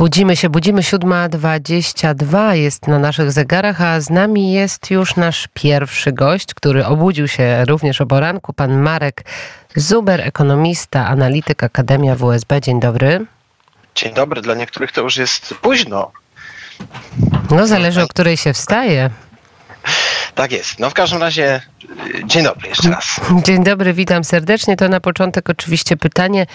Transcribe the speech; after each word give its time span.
Budzimy 0.00 0.36
się, 0.36 0.50
budzimy 0.50 0.82
7.22 0.82 2.52
jest 2.52 2.88
na 2.88 2.98
naszych 2.98 3.32
zegarach, 3.32 3.80
a 3.80 4.00
z 4.00 4.10
nami 4.10 4.52
jest 4.52 4.90
już 4.90 5.16
nasz 5.16 5.48
pierwszy 5.54 6.12
gość, 6.12 6.54
który 6.54 6.86
obudził 6.86 7.28
się 7.28 7.64
również 7.64 8.00
o 8.00 8.06
poranku, 8.06 8.52
pan 8.52 8.82
Marek 8.82 9.24
Zuber, 9.76 10.20
ekonomista, 10.20 11.06
analityk 11.06 11.64
Akademia 11.64 12.16
WSB. 12.16 12.60
Dzień 12.60 12.80
dobry. 12.80 13.26
Dzień 13.94 14.14
dobry, 14.14 14.42
dla 14.42 14.54
niektórych 14.54 14.92
to 14.92 15.00
już 15.00 15.16
jest 15.16 15.54
późno. 15.54 16.10
No 17.50 17.66
zależy 17.66 18.02
o 18.02 18.08
której 18.08 18.36
się 18.36 18.52
wstaje. 18.52 19.10
Tak 20.40 20.52
jest. 20.52 20.78
No 20.78 20.90
w 20.90 20.94
każdym 20.94 21.20
razie 21.20 21.60
dzień 22.24 22.44
dobry 22.44 22.68
jeszcze 22.68 22.90
raz. 22.90 23.20
Dzień 23.44 23.64
dobry, 23.64 23.92
witam 23.92 24.24
serdecznie. 24.24 24.76
To 24.76 24.88
na 24.88 25.00
początek 25.00 25.50
oczywiście 25.50 25.96
pytanie. 25.96 26.46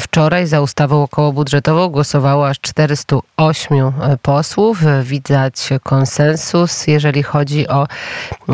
Wczoraj 0.00 0.46
za 0.46 0.60
ustawą 0.60 1.02
okołobudżetową 1.02 1.88
głosowało 1.88 2.48
aż 2.48 2.60
408 2.60 3.92
posłów. 4.22 4.78
Widać 5.02 5.68
konsensus, 5.82 6.86
jeżeli 6.86 7.22
chodzi 7.22 7.68
o 7.68 7.86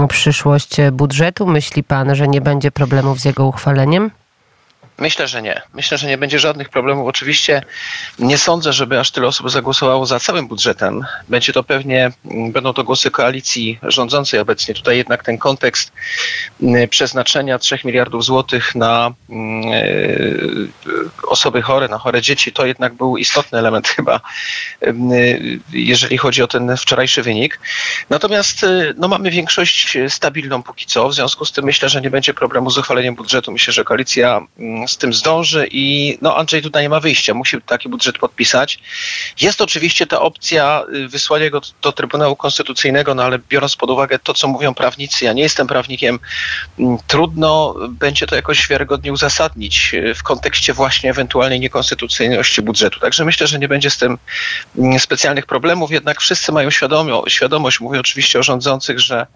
przyszłość 0.09 0.76
budżetu. 0.92 1.46
Myśli 1.46 1.84
pan, 1.84 2.14
że 2.14 2.28
nie 2.28 2.40
będzie 2.40 2.70
problemów 2.70 3.20
z 3.20 3.24
jego 3.24 3.46
uchwaleniem? 3.46 4.10
Myślę, 4.98 5.29
że 5.29 5.43
nie. 5.43 5.62
Myślę, 5.75 5.98
że 5.98 6.07
nie 6.09 6.19
będzie 6.19 6.38
żadnych 6.38 6.69
problemów. 6.69 7.09
Oczywiście 7.09 7.62
nie 8.19 8.38
sądzę, 8.38 8.73
żeby 8.73 9.01
aż 9.01 9.11
tyle 9.11 9.27
osób 9.27 9.51
zagłosowało 9.51 10.07
za 10.07 10.21
całym 10.21 10.48
budżetem. 10.48 11.07
Będzie 11.29 11.52
to 11.52 11.62
pewnie, 11.62 12.12
będą 12.24 12.73
to 12.73 12.84
głosy 12.84 13.11
koalicji 13.11 13.79
rządzącej 13.83 14.41
obecnie. 14.41 14.74
Tutaj 14.74 14.97
jednak 14.97 15.24
ten 15.24 15.38
kontekst 15.38 15.93
mm, 16.62 16.88
przeznaczenia 16.88 17.59
3 17.59 17.79
miliardów 17.84 18.24
złotych 18.24 18.74
na 18.74 19.15
mm, 19.30 19.73
e, 19.73 21.29
osoby 21.29 21.62
chore, 21.62 21.88
na 21.88 21.99
chore 21.99 22.23
dzieci, 22.23 22.52
to 22.52 22.66
jednak 22.66 22.95
był 22.95 23.16
istotny 23.16 23.59
element 23.59 23.88
chyba, 23.96 24.21
mm, 24.80 25.10
jeżeli 25.73 26.19
chodzi 26.19 26.43
o 26.43 26.49
ten 26.49 26.77
wczorajszy 26.77 27.23
wynik. 27.23 27.60
Natomiast 28.10 28.65
e, 28.65 28.95
no, 28.96 29.09
mamy 29.09 29.30
większość 29.30 29.99
stabilną 30.09 30.62
póki 30.62 30.87
co, 30.87 31.09
w 31.09 31.15
związku 31.15 31.45
z 31.45 31.52
tym 31.52 31.65
myślę, 31.65 31.88
że 31.88 32.01
nie 32.01 32.10
będzie 32.10 32.35
problemu 32.35 32.71
z 32.71 32.79
uchwaleniem 32.79 33.15
budżetu. 33.15 33.52
Myślę, 33.52 33.73
że 33.73 33.85
koalicja 33.85 34.40
z 34.88 34.98
tym 34.98 35.12
zdąży 35.12 35.68
i 35.70 36.18
no 36.22 36.36
Andrzej 36.36 36.62
tutaj 36.62 36.82
nie 36.82 36.88
ma 36.88 37.00
wyjścia, 37.00 37.34
musi 37.34 37.62
taki 37.62 37.88
budżet 37.88 38.18
podpisać. 38.18 38.78
Jest 39.40 39.60
oczywiście 39.60 40.06
ta 40.06 40.20
opcja 40.20 40.84
y, 40.94 41.08
wysłania 41.08 41.50
go 41.50 41.60
do 41.82 41.92
Trybunału 41.92 42.36
Konstytucyjnego, 42.36 43.14
no 43.14 43.22
ale 43.22 43.38
biorąc 43.38 43.76
pod 43.76 43.90
uwagę 43.90 44.18
to, 44.18 44.34
co 44.34 44.48
mówią 44.48 44.74
prawnicy, 44.74 45.24
ja 45.24 45.32
nie 45.32 45.42
jestem 45.42 45.66
prawnikiem, 45.66 46.18
mm, 46.78 46.98
trudno 47.06 47.74
będzie 47.88 48.26
to 48.26 48.36
jakoś 48.36 48.68
wiarygodnie 48.68 49.12
uzasadnić 49.12 49.94
y, 49.94 50.14
w 50.14 50.22
kontekście 50.22 50.72
właśnie 50.72 51.10
ewentualnej 51.10 51.60
niekonstytucyjności 51.60 52.62
budżetu. 52.62 53.00
Także 53.00 53.24
myślę, 53.24 53.46
że 53.46 53.59
nie 53.59 53.68
będzie 53.68 53.90
z 53.90 53.98
tym 53.98 54.18
mm, 54.78 54.98
specjalnych 54.98 55.46
problemów, 55.46 55.90
jednak 55.90 56.20
wszyscy 56.20 56.52
mają 56.52 56.70
świadomość, 56.70 57.34
świadomość 57.34 57.80
mówię 57.80 58.00
oczywiście 58.00 58.38
o 58.38 58.42
rządzących, 58.42 59.00
że 59.00 59.26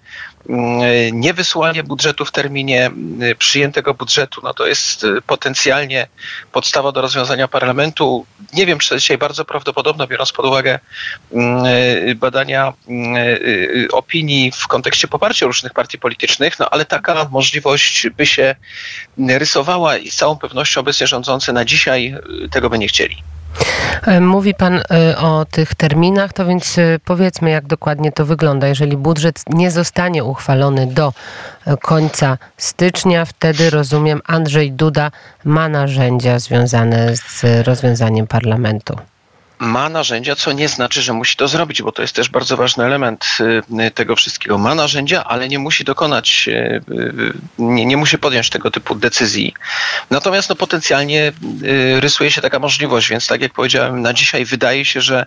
mm, 0.48 1.20
niewysłanie 1.20 1.83
budżetu 1.83 2.25
w 2.25 2.33
terminie 2.33 2.91
przyjętego 3.39 3.95
budżetu, 3.95 4.41
no 4.45 4.55
to 4.55 4.67
jest 4.67 5.06
pod 5.27 5.41
potencjalnie 5.43 6.07
podstawa 6.53 6.93
do 6.93 7.01
rozwiązania 7.01 7.48
parlamentu. 7.48 8.27
Nie 8.53 8.67
wiem, 8.67 8.79
czy 8.79 8.89
to 8.89 8.98
dzisiaj 8.98 9.19
bardzo 9.19 9.45
prawdopodobne, 9.45 10.07
biorąc 10.07 10.33
pod 10.33 10.47
uwagę 10.47 10.79
mm, 11.33 11.67
y, 11.67 12.15
badania 12.15 12.73
mm, 12.89 13.17
y, 13.17 13.89
opinii 13.93 14.53
w 14.53 14.67
kontekście 14.67 15.09
poparcia 15.09 15.47
różnych 15.47 15.73
partii 15.73 15.98
politycznych, 15.98 16.59
no 16.59 16.70
ale 16.70 16.85
taka 16.85 17.29
możliwość 17.31 18.09
by 18.17 18.27
się 18.27 18.55
rysowała 19.29 19.97
i 19.97 20.11
z 20.11 20.17
całą 20.17 20.39
pewnością 20.39 20.81
obecnie 20.81 21.07
rządzący 21.07 21.53
na 21.53 21.65
dzisiaj 21.65 22.15
y, 22.45 22.48
tego 22.48 22.70
by 22.70 22.79
nie 22.79 22.89
chcieli. 22.89 23.23
E, 24.06 24.20
mówi 24.20 24.55
Pan 24.55 24.81
e, 24.91 25.19
o 25.19 25.45
tych 25.50 25.75
terminach, 25.75 26.33
to 26.33 26.47
więc 26.47 26.78
e, 26.78 26.98
powiedzmy, 27.05 27.50
jak 27.50 27.67
dokładnie 27.67 28.12
to 28.12 28.27
wygląda. 28.27 28.69
Jeżeli 28.69 28.97
budżet 28.97 29.42
nie 29.48 29.70
zostanie 29.70 30.25
uchwalony 30.25 30.86
do 30.86 31.12
końca 31.80 32.39
stycznia, 32.56 33.24
wtedy 33.24 33.70
rozumiem, 33.70 34.20
Andrzej 34.27 34.73
Duda 34.73 35.11
ma 35.45 35.68
narzędzia 35.68 36.39
związane 36.39 37.17
z 37.17 37.67
rozwiązaniem 37.67 38.27
parlamentu 38.27 38.96
ma 39.62 39.89
narzędzia, 39.89 40.36
co 40.36 40.52
nie 40.52 40.68
znaczy, 40.68 41.02
że 41.02 41.12
musi 41.12 41.36
to 41.36 41.48
zrobić, 41.48 41.83
bo 41.83 41.92
to 41.92 42.02
jest 42.02 42.14
też 42.14 42.28
bardzo 42.28 42.56
ważny 42.56 42.84
element 42.84 43.27
y, 43.80 43.90
tego 43.90 44.17
wszystkiego. 44.17 44.58
Ma 44.58 44.74
narzędzia, 44.74 45.24
ale 45.24 45.48
nie 45.48 45.58
musi 45.58 45.84
dokonać, 45.84 46.45
y, 46.48 46.52
y, 46.52 47.33
nie, 47.58 47.86
nie 47.86 47.96
musi 47.96 48.18
podjąć 48.18 48.50
tego 48.50 48.70
typu 48.70 48.95
decyzji. 48.95 49.55
Natomiast 50.11 50.48
no, 50.48 50.56
potencjalnie 50.56 51.33
rysuje 51.98 52.30
się 52.30 52.40
taka 52.40 52.58
możliwość, 52.58 53.08
więc 53.08 53.27
tak 53.27 53.42
jak 53.42 53.52
powiedziałem, 53.52 54.02
na 54.02 54.12
dzisiaj 54.12 54.45
wydaje 54.45 54.84
się, 54.84 55.00
że 55.00 55.27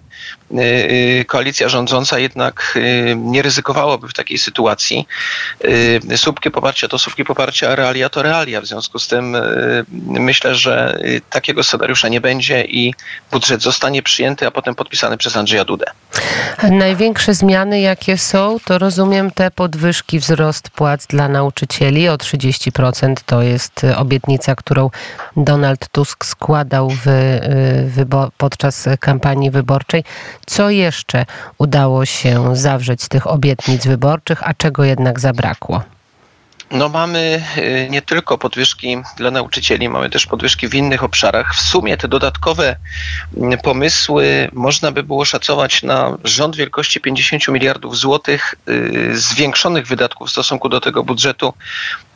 koalicja 1.28 1.70
rządząca 1.70 2.20
jednak 2.20 2.80
nie 3.16 3.42
ryzykowałaby 3.42 4.08
w 4.08 4.14
takiej 4.14 4.38
sytuacji. 4.38 5.08
Słupki 6.16 6.52
poparcia 6.52 6.88
to 6.88 7.00
słupki 7.00 7.26
poparcia, 7.26 7.76
realia 7.76 8.10
to 8.10 8.22
realia. 8.22 8.62
W 8.62 8.66
związku 8.66 9.00
z 9.00 9.08
tym 9.08 9.38
myślę, 10.08 10.56
że 10.56 11.00
takiego 11.30 11.64
scenariusza 11.64 12.08
nie 12.08 12.22
będzie 12.22 12.66
i 12.66 12.94
budżet 13.32 13.62
zostanie 13.62 14.04
przyjęty 14.04 14.25
przyjęty, 14.26 14.48
a 14.48 14.52
potem 14.52 14.76
podpisany 14.76 15.18
przez 15.18 15.38
Andrzeja 15.38 15.66
Dudę. 15.66 15.86
Największe 16.72 17.34
zmiany, 17.34 17.80
jakie 17.80 18.18
są, 18.18 18.58
to 18.66 18.78
rozumiem 18.80 19.32
te 19.32 19.52
podwyżki, 19.52 20.20
wzrost 20.20 20.70
płac 20.70 21.08
dla 21.08 21.28
nauczycieli 21.28 22.10
o 22.10 22.16
30%. 22.16 23.16
To 23.26 23.42
jest 23.42 23.82
obietnica, 23.98 24.56
którą 24.56 24.90
Donald 25.38 25.90
Tusk 25.90 26.26
składał 26.26 26.90
w, 26.90 27.08
y, 27.08 28.06
podczas 28.38 28.90
kampanii 29.00 29.52
wyborczej. 29.52 30.04
Co 30.46 30.70
jeszcze 30.70 31.26
udało 31.58 32.06
się 32.06 32.56
zawrzeć 32.56 33.04
z 33.04 33.10
tych 33.10 33.28
obietnic 33.28 33.88
wyborczych, 33.88 34.48
a 34.48 34.54
czego 34.54 34.84
jednak 34.84 35.20
zabrakło? 35.20 35.95
No 36.72 36.90
mamy 36.90 37.44
y, 37.58 37.88
nie 37.90 38.02
tylko 38.02 38.38
podwyżki 38.38 38.98
dla 39.18 39.32
nauczycieli, 39.32 39.90
mamy 39.90 40.10
też 40.10 40.26
podwyżki 40.26 40.68
w 40.68 40.76
innych 40.76 41.04
obszarach. 41.04 41.56
W 41.56 41.62
sumie 41.62 41.98
te 41.98 42.08
dodatkowe 42.08 42.76
mm, 43.38 43.60
pomysły 43.60 44.50
można 44.54 44.92
by 44.92 45.04
było 45.04 45.26
szacować 45.26 45.84
na 45.84 46.18
rząd 46.24 46.56
wielkości 46.56 47.02
50 47.02 47.48
miliardów 47.48 47.98
złotych 47.98 48.56
y, 48.70 49.18
zwiększonych 49.18 49.88
wydatków 49.88 50.28
w 50.28 50.32
stosunku 50.32 50.70
do 50.70 50.82
tego 50.82 51.04
budżetu 51.04 51.54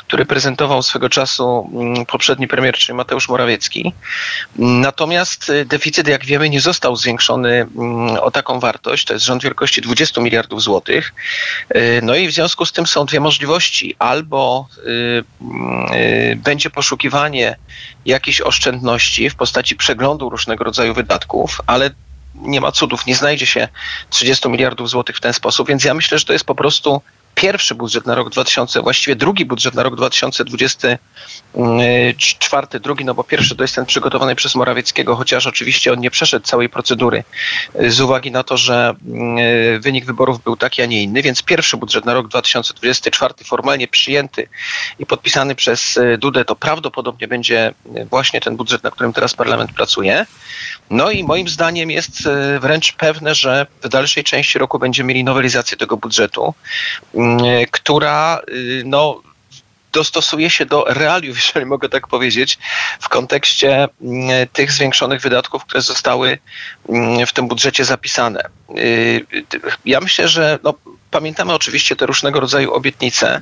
który 0.10 0.26
prezentował 0.26 0.84
swego 0.84 1.10
czasu 1.10 1.70
mm, 1.74 2.06
poprzedni 2.06 2.48
premier, 2.48 2.78
czyli 2.78 2.98
Mateusz 2.98 3.30
Morawiecki. 3.30 3.94
Natomiast 4.56 5.50
y, 5.50 5.66
deficyt, 5.66 6.08
jak 6.08 6.26
wiemy, 6.26 6.50
nie 6.50 6.62
został 6.62 6.96
zwiększony 6.96 7.50
mm, 7.50 8.18
o 8.18 8.32
taką 8.32 8.60
wartość. 8.60 9.06
To 9.06 9.14
jest 9.14 9.26
rząd 9.26 9.44
wielkości 9.44 9.82
20 9.82 10.22
miliardów 10.22 10.62
złotych. 10.62 11.14
Y, 11.76 12.00
no 12.04 12.16
i 12.16 12.28
w 12.28 12.32
związku 12.32 12.66
z 12.66 12.72
tym 12.72 12.88
są 12.88 13.06
dwie 13.06 13.20
możliwości. 13.20 13.96
Albo 14.00 14.68
y, 14.78 16.36
będzie 16.36 16.70
poszukiwanie 16.70 17.56
jakichś 18.06 18.42
oszczędności 18.42 19.30
w 19.30 19.36
postaci 19.36 19.76
przeglądu 19.76 20.30
różnego 20.30 20.64
rodzaju 20.64 20.94
wydatków, 20.94 21.62
ale 21.68 21.92
nie 22.36 22.62
ma 22.62 22.72
cudów, 22.72 23.06
nie 23.06 23.16
znajdzie 23.16 23.46
się 23.46 23.68
30 24.10 24.50
miliardów 24.50 24.90
złotych 24.90 25.18
w 25.18 25.22
ten 25.22 25.34
sposób, 25.34 25.68
więc 25.68 25.84
ja 25.84 25.94
myślę, 25.94 26.20
że 26.20 26.26
to 26.26 26.34
jest 26.34 26.46
po 26.46 26.56
prostu 26.56 27.02
pierwszy 27.40 27.76
budżet 27.76 28.06
na 28.06 28.16
rok 28.16 28.30
2000, 28.30 28.82
właściwie 28.82 29.16
drugi 29.16 29.46
budżet 29.46 29.74
na 29.74 29.84
rok 29.84 29.96
2024, 29.96 32.80
drugi, 32.80 33.06
no 33.06 33.14
bo 33.14 33.24
pierwszy 33.24 33.56
to 33.56 33.64
jest 33.64 33.76
ten 33.76 33.86
przygotowany 33.86 34.36
przez 34.36 34.56
Morawieckiego, 34.56 35.16
chociaż 35.16 35.48
oczywiście 35.48 35.94
on 35.94 36.00
nie 36.00 36.12
przeszedł 36.12 36.46
całej 36.46 36.70
procedury 36.70 37.24
z 37.88 38.02
uwagi 38.02 38.32
na 38.32 38.44
to, 38.44 38.58
że 38.58 38.96
mm, 39.08 39.82
wynik 39.82 40.06
wyborów 40.06 40.44
był 40.44 40.58
taki, 40.58 40.82
a 40.82 40.86
nie 40.86 41.04
inny, 41.04 41.22
więc 41.22 41.44
pierwszy 41.44 41.78
budżet 41.78 42.06
na 42.06 42.14
rok 42.14 42.28
2024 42.28 43.34
formalnie 43.46 43.88
przyjęty 43.88 44.48
i 45.00 45.06
podpisany 45.06 45.56
przez 45.56 46.00
Dudę, 46.18 46.46
to 46.46 46.56
prawdopodobnie 46.56 47.28
będzie 47.28 47.74
właśnie 48.10 48.42
ten 48.42 48.58
budżet, 48.58 48.84
na 48.84 48.92
którym 48.92 49.14
teraz 49.14 49.34
parlament 49.34 49.74
pracuje. 49.74 50.26
No 50.90 51.12
i 51.12 51.24
moim 51.24 51.50
zdaniem 51.50 51.92
jest 51.92 52.30
wręcz 52.60 52.94
pewne, 52.94 53.36
że 53.36 53.68
w 53.84 53.90
dalszej 53.90 54.24
części 54.24 54.60
roku 54.60 54.80
będziemy 54.80 55.08
mieli 55.08 55.24
nowelizację 55.24 55.78
tego 55.78 55.98
budżetu, 55.98 56.54
która 57.72 58.42
y, 58.50 58.84
no, 58.86 59.22
dostosuje 59.92 60.50
się 60.50 60.66
do 60.66 60.86
realiów, 60.88 61.38
jeżeli 61.46 61.66
mogę 61.66 61.90
tak 61.90 62.08
powiedzieć, 62.08 62.60
w 63.00 63.10
kontekście 63.10 63.88
tych 64.54 64.72
zwiększonych 64.72 65.22
wydatków, 65.22 65.66
które 65.66 65.82
zostały 65.82 66.38
w 67.28 67.34
tym 67.34 67.48
budżecie 67.48 67.86
zapisane. 67.86 68.44
Y, 68.78 69.26
ja 69.86 70.00
myślę, 70.00 70.28
że 70.28 70.60
no, 70.64 70.74
pamiętamy 71.12 71.54
oczywiście 71.54 71.96
te 71.96 72.06
różnego 72.06 72.40
rodzaju 72.40 72.74
obietnice. 72.74 73.42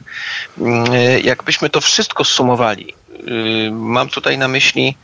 Jakbyśmy 1.24 1.70
to 1.70 1.82
wszystko 1.82 2.24
sumowali, 2.24 2.94
y, 3.28 3.72
mam 3.72 4.10
tutaj 4.10 4.38
na 4.38 4.48
myśli 4.48 4.98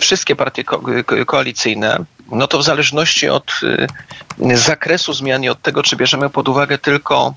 wszystkie 0.00 0.36
partie 0.36 0.64
ko 0.64 0.82
koalicyjne, 1.26 2.04
no 2.30 2.46
to 2.46 2.58
w 2.58 2.64
zależności 2.64 3.28
od 3.28 3.52
y, 3.62 4.56
zakresu 4.56 5.12
zmian 5.12 5.44
i 5.44 5.48
od 5.48 5.62
tego, 5.62 5.82
czy 5.82 5.96
bierzemy 5.96 6.30
pod 6.30 6.48
uwagę 6.48 6.78
tylko 6.78 7.34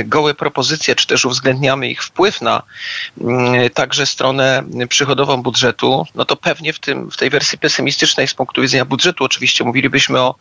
y, 0.00 0.04
gołe 0.04 0.34
propozycje, 0.34 0.94
czy 0.94 1.06
też 1.06 1.24
uwzględniamy 1.24 1.88
ich 1.88 2.04
wpływ 2.04 2.40
na 2.40 2.62
y, 3.66 3.70
także 3.70 4.06
stronę 4.06 4.62
przychodową 4.88 5.42
budżetu, 5.42 6.06
no 6.14 6.24
to 6.24 6.36
pewnie 6.36 6.72
w, 6.72 6.78
tym, 6.78 7.10
w 7.10 7.16
tej 7.16 7.30
wersji 7.30 7.58
pesymistycznej 7.58 8.28
z 8.28 8.34
punktu 8.34 8.62
widzenia 8.62 8.84
budżetu 8.84 9.24
oczywiście 9.24 9.64
mówilibyśmy 9.64 10.20
o 10.20 10.34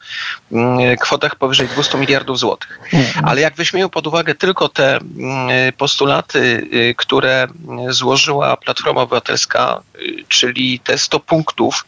kwotach 1.01 1.35
powyżej 1.35 1.67
200 1.67 1.97
miliardów 1.97 2.39
złotych. 2.39 2.79
Mhm. 2.93 3.25
Ale 3.25 3.41
jak 3.41 3.55
weźmiemy 3.55 3.89
pod 3.89 4.07
uwagę 4.07 4.35
tylko 4.35 4.69
te 4.69 4.99
postulaty, 5.77 6.69
które 6.97 7.47
złożyła 7.89 8.57
Platforma 8.57 9.01
Obywatelska, 9.01 9.81
czyli 10.27 10.79
te 10.79 10.97
100 10.97 11.19
punktów, 11.19 11.85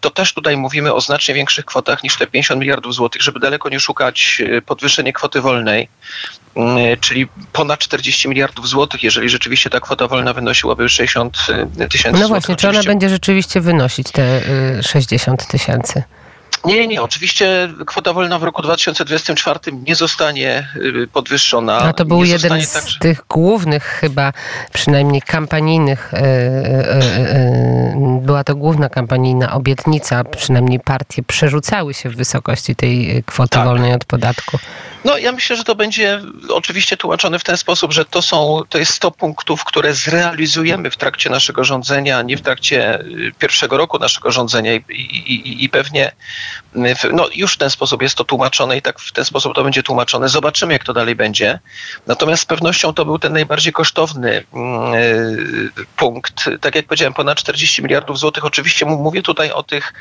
to 0.00 0.10
też 0.10 0.32
tutaj 0.32 0.56
mówimy 0.56 0.94
o 0.94 1.00
znacznie 1.08 1.34
większych 1.34 1.64
kwotach 1.64 2.02
niż 2.02 2.16
te 2.16 2.26
50 2.26 2.60
miliardów 2.60 2.94
złotych, 2.94 3.22
żeby 3.22 3.40
daleko 3.40 3.68
nie 3.68 3.80
szukać 3.80 4.42
e, 4.46 4.62
podwyższenia 4.62 5.12
kwoty 5.12 5.40
wolnej, 5.40 5.88
mm, 6.56 6.78
e, 6.78 6.96
czyli 6.96 7.28
ponad 7.52 7.78
40 7.80 8.28
miliardów 8.28 8.68
złotych, 8.68 9.02
jeżeli 9.02 9.28
rzeczywiście 9.28 9.70
ta 9.70 9.80
kwota 9.80 10.08
wolna 10.08 10.32
wynosiłaby 10.32 10.88
60 10.88 11.36
e, 11.78 11.88
tysięcy 11.88 12.20
No 12.20 12.28
właśnie, 12.28 12.56
czy 12.56 12.68
ona 12.68 12.82
będzie 12.82 13.08
rzeczywiście 13.08 13.60
wynosić 13.60 14.12
te 14.12 14.40
60 14.82 15.46
tysięcy? 15.46 16.02
Nie, 16.64 16.74
nie, 16.74 16.86
nie. 16.86 17.02
Oczywiście 17.02 17.68
kwota 17.86 18.12
wolna 18.12 18.38
w 18.38 18.42
roku 18.42 18.62
2024 18.62 19.60
nie 19.86 19.94
zostanie 19.94 20.68
y, 20.76 21.08
podwyższona. 21.12 21.78
A 21.78 21.92
to 21.92 22.04
był 22.04 22.24
jeden 22.24 22.62
z 22.62 22.72
także... 22.72 22.98
tych 22.98 23.22
głównych 23.28 23.84
chyba, 23.84 24.32
przynajmniej 24.72 25.22
kampanijnych, 25.22 26.14
e, 26.14 26.18
e, 26.18 26.22
e, 27.00 28.20
była 28.22 28.44
to 28.44 28.54
główna 28.54 28.88
kampanijna 28.88 29.52
obietnica, 29.52 30.24
przynajmniej 30.24 30.80
partie 30.80 31.22
przerzucały 31.22 31.94
się 31.94 32.10
w 32.10 32.16
wysokości 32.16 32.76
tej 32.76 33.22
kwoty 33.26 33.50
tak. 33.50 33.64
wolnej 33.64 33.94
od 33.94 34.04
podatku. 34.04 34.58
No 35.04 35.18
ja 35.18 35.32
myślę, 35.32 35.56
że 35.56 35.64
to 35.64 35.74
będzie 35.74 36.20
oczywiście 36.48 36.96
tłumaczone 36.96 37.38
w 37.38 37.44
ten 37.44 37.56
sposób, 37.56 37.92
że 37.92 38.04
to 38.04 38.22
są, 38.22 38.62
to 38.68 38.78
jest 38.78 38.94
100 38.94 39.10
punktów, 39.10 39.64
które 39.64 39.94
zrealizujemy 39.94 40.90
w 40.90 40.96
trakcie 40.96 41.30
naszego 41.30 41.64
rządzenia, 41.64 42.22
nie 42.22 42.36
w 42.36 42.40
trakcie 42.40 43.00
y, 43.00 43.32
pierwszego 43.38 43.76
roku 43.76 43.98
naszego 43.98 44.30
rządzenia 44.30 44.74
i, 44.74 44.82
i, 44.92 45.64
i 45.64 45.68
pewnie 45.68 46.12
no 47.12 47.28
już 47.34 47.54
w 47.54 47.58
ten 47.58 47.70
sposób 47.70 48.02
jest 48.02 48.14
to 48.14 48.24
tłumaczone 48.24 48.76
i 48.76 48.82
tak 48.82 49.00
w 49.00 49.12
ten 49.12 49.24
sposób 49.24 49.54
to 49.54 49.64
będzie 49.64 49.82
tłumaczone. 49.82 50.28
Zobaczymy, 50.28 50.72
jak 50.72 50.84
to 50.84 50.92
dalej 50.92 51.14
będzie. 51.16 51.58
Natomiast 52.06 52.42
z 52.42 52.46
pewnością 52.46 52.94
to 52.94 53.04
był 53.04 53.18
ten 53.18 53.32
najbardziej 53.32 53.72
kosztowny 53.72 54.44
mm, 54.54 54.94
e, 54.94 55.84
punkt. 55.96 56.50
Tak 56.60 56.74
jak 56.74 56.86
powiedziałem, 56.86 57.14
ponad 57.14 57.38
40 57.38 57.82
miliardów 57.82 58.18
złotych. 58.18 58.44
Oczywiście 58.44 58.86
mówię 58.86 59.22
tutaj 59.22 59.50
o 59.50 59.62
tych 59.62 59.92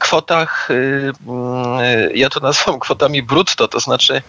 kwotach, 0.00 0.68
e, 0.70 0.74
mm, 0.74 2.10
ja 2.14 2.30
to 2.30 2.40
nazywam 2.40 2.80
kwotami 2.86 3.22
brutto, 3.22 3.68
to 3.68 3.80
znaczy 3.80 4.22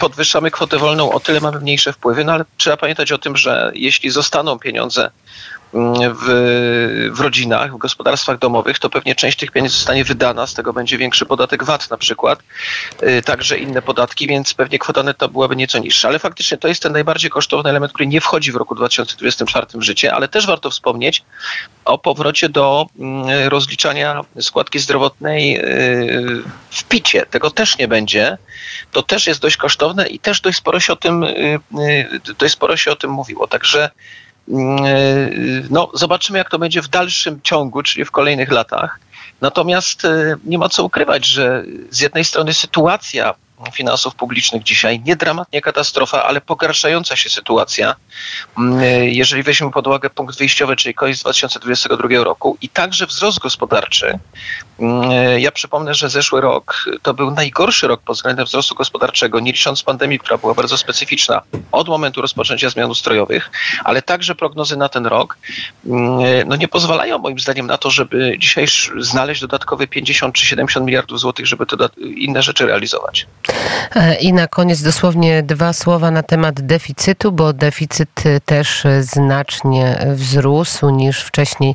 podwyższamy 0.00 0.50
kwotę 0.50 0.78
wolną, 0.78 1.12
o 1.12 1.20
tyle 1.20 1.40
mamy 1.40 1.60
mniejsze 1.60 1.92
wpływy, 1.92 2.24
no 2.24 2.32
ale 2.32 2.44
trzeba 2.56 2.76
pamiętać 2.76 3.12
o 3.12 3.18
tym, 3.18 3.36
że 3.36 3.72
jeśli 3.74 4.10
zostaną 4.10 4.58
pieniądze 4.58 5.10
w, 5.72 7.10
w 7.12 7.20
rodzinach, 7.20 7.74
w 7.74 7.78
gospodarstwach 7.78 8.38
domowych, 8.38 8.78
to 8.78 8.90
pewnie 8.90 9.14
część 9.14 9.38
tych 9.38 9.50
pieniędzy 9.50 9.76
zostanie 9.76 10.04
wydana, 10.04 10.46
z 10.46 10.54
tego 10.54 10.72
będzie 10.72 10.98
większy 10.98 11.26
podatek 11.26 11.64
VAT 11.64 11.90
na 11.90 11.96
przykład, 11.96 12.38
y, 13.02 13.22
także 13.22 13.58
inne 13.58 13.82
podatki, 13.82 14.26
więc 14.26 14.54
pewnie 14.54 14.78
kwota 14.78 15.02
netto 15.02 15.28
byłaby 15.28 15.56
nieco 15.56 15.78
niższa. 15.78 16.08
Ale 16.08 16.18
faktycznie 16.18 16.56
to 16.56 16.68
jest 16.68 16.82
ten 16.82 16.92
najbardziej 16.92 17.30
kosztowny 17.30 17.70
element, 17.70 17.92
który 17.92 18.06
nie 18.06 18.20
wchodzi 18.20 18.52
w 18.52 18.56
roku 18.56 18.74
2024 18.74 19.66
w 19.74 19.82
życie, 19.82 20.14
ale 20.14 20.28
też 20.28 20.46
warto 20.46 20.70
wspomnieć 20.70 21.22
o 21.84 21.98
powrocie 21.98 22.48
do 22.48 22.86
mm, 22.98 23.48
rozliczania 23.48 24.24
składki 24.40 24.78
zdrowotnej 24.78 25.58
y, 25.58 26.42
w 26.70 26.84
picie. 26.84 27.26
Tego 27.26 27.50
też 27.50 27.78
nie 27.78 27.88
będzie. 27.88 28.38
To 28.92 29.02
też 29.02 29.26
jest 29.26 29.40
dość 29.40 29.56
kosztowne 29.56 30.06
i 30.06 30.18
też 30.18 30.40
dość 30.40 30.58
sporo 30.58 30.80
się 30.80 30.92
o 30.92 30.96
tym, 30.96 31.22
y, 31.22 31.60
dość 32.38 32.54
sporo 32.54 32.76
się 32.76 32.90
o 32.90 32.96
tym 32.96 33.10
mówiło. 33.10 33.46
Także 33.46 33.90
Mm, 33.90 34.25
no, 35.70 35.90
zobaczymy, 35.94 36.38
jak 36.38 36.50
to 36.50 36.58
będzie 36.58 36.82
w 36.82 36.88
dalszym 36.88 37.40
ciągu, 37.42 37.82
czyli 37.82 38.04
w 38.04 38.10
kolejnych 38.10 38.52
latach. 38.52 39.00
Natomiast 39.40 40.04
e, 40.04 40.36
nie 40.44 40.58
ma 40.58 40.68
co 40.68 40.84
ukrywać, 40.84 41.26
że 41.26 41.64
z 41.90 42.00
jednej 42.00 42.24
strony 42.24 42.54
sytuacja 42.54 43.34
finansów 43.72 44.14
publicznych 44.14 44.62
dzisiaj. 44.62 45.00
Nie 45.00 45.16
dramat, 45.16 45.52
nie 45.52 45.60
katastrofa, 45.60 46.24
ale 46.24 46.40
pogarszająca 46.40 47.16
się 47.16 47.30
sytuacja, 47.30 47.94
mm, 48.58 48.80
jeżeli 49.04 49.42
weźmiemy 49.42 49.72
pod 49.72 49.86
uwagę 49.86 50.10
punkt 50.10 50.38
wyjściowy, 50.38 50.76
czyli 50.76 50.94
koniec 50.94 51.20
2022 51.20 52.24
roku 52.24 52.56
i 52.60 52.68
także 52.68 53.06
wzrost 53.06 53.38
gospodarczy. 53.38 54.18
Mm, 54.80 55.40
ja 55.40 55.52
przypomnę, 55.52 55.94
że 55.94 56.10
zeszły 56.10 56.40
rok 56.40 56.84
to 57.02 57.14
był 57.14 57.30
najgorszy 57.30 57.86
rok 57.86 58.00
pod 58.00 58.16
względem 58.16 58.46
wzrostu 58.46 58.74
gospodarczego, 58.74 59.40
nie 59.40 59.52
licząc 59.52 59.82
pandemii, 59.82 60.18
która 60.18 60.38
była 60.38 60.54
bardzo 60.54 60.78
specyficzna 60.78 61.42
od 61.72 61.88
momentu 61.88 62.22
rozpoczęcia 62.22 62.70
zmian 62.70 62.90
ustrojowych, 62.90 63.50
ale 63.84 64.02
także 64.02 64.34
prognozy 64.34 64.76
na 64.76 64.88
ten 64.88 65.06
rok 65.06 65.38
mm, 65.86 66.48
no 66.48 66.56
nie 66.56 66.68
pozwalają 66.68 67.18
moim 67.18 67.38
zdaniem 67.38 67.66
na 67.66 67.78
to, 67.78 67.90
żeby 67.90 68.36
dzisiaj 68.38 68.66
znaleźć 68.98 69.40
dodatkowe 69.40 69.86
50 69.86 70.34
czy 70.34 70.46
70 70.46 70.86
miliardów 70.86 71.20
złotych, 71.20 71.46
żeby 71.46 71.66
te 71.66 71.76
inne 71.98 72.42
rzeczy 72.42 72.66
realizować. 72.66 73.26
E, 73.94 74.14
I 74.14 74.32
na 74.32 74.48
koniec 74.48 74.82
dosłownie 74.82 75.42
dwa 75.42 75.72
słowa 75.72 76.10
na 76.10 76.22
temat 76.22 76.60
deficytu, 76.60 77.32
bo 77.32 77.52
deficyt 77.52 78.22
też 78.44 78.84
znacznie 79.00 80.06
wzrósł 80.14 80.90
niż 80.90 81.20
wcześniej 81.20 81.74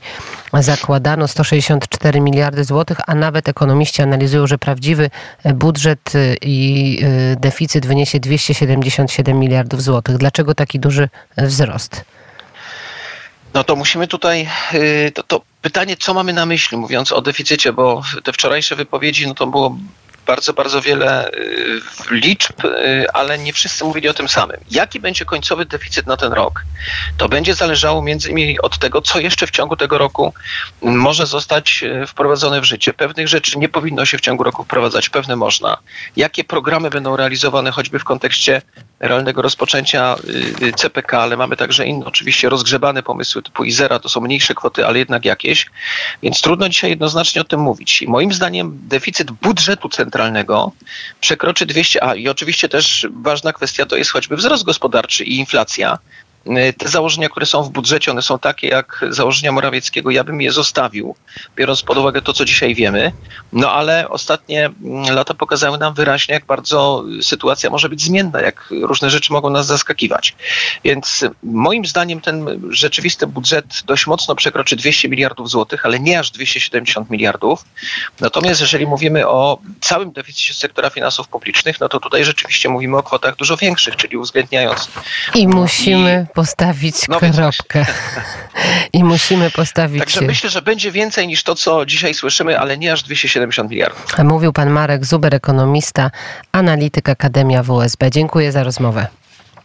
zakładano 0.53 1.27
164 1.27 2.21
miliardy 2.21 2.63
złotych, 2.63 2.97
a 3.07 3.15
nawet 3.15 3.49
ekonomiści 3.49 4.01
analizują, 4.01 4.47
że 4.47 4.57
prawdziwy 4.57 5.09
budżet 5.53 6.13
i 6.41 6.99
e, 7.03 7.35
deficyt 7.35 7.85
wyniesie 7.85 8.19
277 8.19 9.39
miliardów 9.39 9.81
złotych. 9.83 10.17
Dlaczego 10.17 10.55
taki 10.55 10.79
duży 10.79 11.09
wzrost? 11.37 12.05
No 13.53 13.63
to 13.63 13.75
musimy 13.75 14.07
tutaj, 14.07 14.47
e, 14.73 15.11
to, 15.11 15.23
to, 15.23 15.41
pytanie, 15.61 15.97
co 15.97 16.13
mamy 16.13 16.33
na 16.33 16.45
myśli, 16.45 16.77
mówiąc 16.77 17.11
o 17.11 17.21
deficycie, 17.21 17.73
bo 17.73 18.01
te 18.23 18.33
wczorajsze 18.33 18.75
wypowiedzi, 18.75 19.27
no 19.27 19.33
to 19.33 19.47
było 19.47 19.77
bardzo, 20.25 20.53
bardzo 20.53 20.81
wiele 20.81 21.31
y, 21.31 21.81
liczb, 22.11 22.65
y, 22.65 23.11
ale 23.13 23.37
nie 23.37 23.53
wszyscy 23.53 23.83
mówili 23.83 24.09
o 24.09 24.13
tym 24.13 24.29
samym. 24.29 24.57
Jaki 24.71 24.99
będzie 24.99 25.25
końcowy 25.25 25.65
deficyt 25.65 26.07
na 26.07 26.17
ten 26.17 26.33
rok? 26.33 26.63
To 27.17 27.29
będzie 27.29 27.53
zależało 27.53 28.01
między 28.01 28.29
innymi 28.29 28.61
od 28.61 28.77
tego, 28.77 29.01
co 29.01 29.19
jeszcze 29.19 29.47
w 29.47 29.51
ciągu 29.51 29.75
tego 29.75 29.97
roku 29.97 30.33
może 30.81 31.25
zostać 31.25 31.83
y, 31.83 32.07
wprowadzone 32.07 32.61
w 32.61 32.63
życie. 32.63 32.93
Pewnych 32.93 33.27
rzeczy 33.27 33.59
nie 33.59 33.69
powinno 33.69 34.05
się 34.05 34.17
w 34.17 34.21
ciągu 34.21 34.43
roku 34.43 34.63
wprowadzać, 34.63 35.09
pewne 35.09 35.35
można. 35.35 35.77
Jakie 36.15 36.43
programy 36.43 36.89
będą 36.89 37.15
realizowane 37.15 37.71
choćby 37.71 37.99
w 37.99 38.03
kontekście 38.03 38.61
realnego 39.01 39.41
rozpoczęcia 39.41 40.15
CPK, 40.75 41.21
ale 41.21 41.37
mamy 41.37 41.57
także 41.57 41.85
inne, 41.85 42.05
oczywiście 42.05 42.49
rozgrzebane 42.49 43.03
pomysły 43.03 43.43
typu 43.43 43.63
Izera, 43.63 43.99
to 43.99 44.09
są 44.09 44.21
mniejsze 44.21 44.55
kwoty, 44.55 44.87
ale 44.87 44.99
jednak 44.99 45.25
jakieś, 45.25 45.65
więc 46.23 46.41
trudno 46.41 46.69
dzisiaj 46.69 46.89
jednoznacznie 46.89 47.41
o 47.41 47.43
tym 47.43 47.59
mówić. 47.59 48.01
I 48.01 48.07
moim 48.07 48.33
zdaniem 48.33 48.79
deficyt 48.87 49.31
budżetu 49.31 49.89
centralnego 49.89 50.71
przekroczy 51.21 51.65
200, 51.65 52.03
a 52.03 52.15
i 52.15 52.29
oczywiście 52.29 52.69
też 52.69 53.07
ważna 53.21 53.53
kwestia 53.53 53.85
to 53.85 53.95
jest 53.95 54.11
choćby 54.11 54.35
wzrost 54.35 54.63
gospodarczy 54.63 55.23
i 55.23 55.37
inflacja. 55.37 55.97
Y, 56.47 56.73
te 56.73 56.89
założenia, 56.89 57.29
które 57.29 57.45
są 57.45 57.63
w 57.63 57.69
budżecie, 57.69 58.11
one 58.11 58.21
są 58.21 58.39
takie 58.39 58.67
jak 58.67 59.05
założenia 59.09 59.51
Morawieckiego. 59.51 60.11
Ja 60.11 60.23
bym 60.23 60.41
je 60.41 60.51
zostawił, 60.51 61.15
biorąc 61.55 61.81
pod 61.81 61.97
uwagę 61.97 62.21
to, 62.21 62.33
co 62.33 62.45
dzisiaj 62.45 62.75
wiemy. 62.75 63.11
No 63.53 63.71
ale 63.71 64.09
ostatnie 64.09 64.65
mm, 64.65 65.15
lata 65.15 65.33
pokazały 65.33 65.77
nam 65.77 65.93
wyraźnie, 65.93 66.33
jak 66.33 66.45
bardzo 66.45 67.03
sytuacja 67.21 67.69
może 67.69 67.89
być 67.89 68.01
zmienna, 68.01 68.41
jak 68.41 68.67
różne 68.81 69.09
rzeczy 69.09 69.33
mogą 69.33 69.49
nas 69.49 69.65
zaskakiwać. 69.65 70.35
Więc 70.83 71.25
moim 71.43 71.85
zdaniem 71.85 72.21
ten 72.21 72.61
rzeczywisty 72.69 73.27
budżet 73.27 73.65
dość 73.85 74.07
mocno 74.07 74.35
przekroczy 74.35 74.75
200 74.75 75.09
miliardów 75.09 75.49
złotych, 75.49 75.85
ale 75.85 75.99
nie 75.99 76.19
aż 76.19 76.31
270 76.31 77.09
miliardów. 77.09 77.65
Natomiast 78.19 78.61
jeżeli 78.61 78.87
mówimy 78.87 79.27
o 79.27 79.59
całym 79.81 80.11
deficycie 80.11 80.53
sektora 80.53 80.89
finansów 80.89 81.27
publicznych, 81.27 81.79
no 81.79 81.89
to 81.89 81.99
tutaj 81.99 82.25
rzeczywiście 82.25 82.69
mówimy 82.69 82.97
o 82.97 83.03
kwotach 83.03 83.35
dużo 83.35 83.57
większych, 83.57 83.95
czyli 83.95 84.17
uwzględniając. 84.17 84.89
I 85.35 85.47
musimy 85.47 86.27
postawić 86.33 87.07
no 87.07 87.19
kropkę. 87.19 87.85
I 88.93 89.03
musimy 89.03 89.51
postawić. 89.51 89.99
Także 89.99 90.21
myślę, 90.21 90.49
że 90.49 90.61
będzie 90.61 90.91
więcej 90.91 91.27
niż 91.27 91.43
to, 91.43 91.55
co 91.55 91.85
dzisiaj 91.85 92.13
słyszymy, 92.13 92.59
ale 92.59 92.77
nie 92.77 92.93
aż 92.93 93.03
270 93.03 93.71
miliardów. 93.71 94.05
Mówił 94.23 94.53
pan 94.53 94.69
Marek 94.69 95.05
Zuber, 95.05 95.35
ekonomista, 95.35 96.11
analityk 96.51 97.09
Akademia 97.09 97.63
WSB. 97.63 98.11
Dziękuję 98.11 98.51
za 98.51 98.63
rozmowę. 98.63 99.07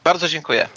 Bardzo 0.05 0.29
dziękuję. 0.29 0.65